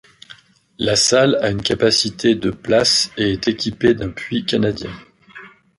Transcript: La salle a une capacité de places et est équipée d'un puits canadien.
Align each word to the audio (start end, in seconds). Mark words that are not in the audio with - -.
La 0.79 0.95
salle 0.95 1.35
a 1.43 1.51
une 1.51 1.61
capacité 1.61 2.33
de 2.33 2.49
places 2.49 3.11
et 3.17 3.33
est 3.33 3.47
équipée 3.47 3.93
d'un 3.93 4.09
puits 4.09 4.43
canadien. 4.47 4.89